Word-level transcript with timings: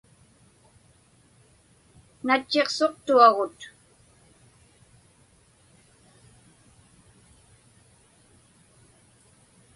Natchiqsuqtuagut. 2.25 3.59